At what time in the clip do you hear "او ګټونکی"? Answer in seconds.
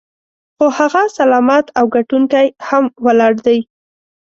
1.77-2.47